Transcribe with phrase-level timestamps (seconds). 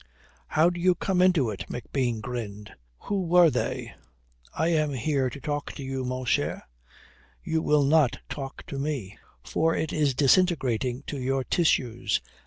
[0.47, 2.73] "How do you come into it?" McBean grinned.
[3.01, 3.93] "Who were they?"
[4.51, 6.63] "I am here to talk to you, mon cher.
[7.43, 12.19] You will not talk to me, for it is disintegrating to your tissues.